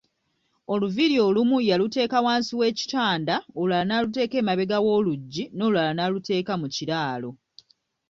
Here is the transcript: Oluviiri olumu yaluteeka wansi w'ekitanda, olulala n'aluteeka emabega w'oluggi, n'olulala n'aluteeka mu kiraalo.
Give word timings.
Oluviiri 0.73 1.17
olumu 1.27 1.57
yaluteeka 1.69 2.17
wansi 2.25 2.53
w'ekitanda, 2.59 3.35
olulala 3.59 3.83
n'aluteeka 3.87 4.35
emabega 4.41 4.77
w'oluggi, 4.85 5.43
n'olulala 5.55 5.91
n'aluteeka 5.95 6.53
mu 6.61 6.67
kiraalo. 6.75 7.29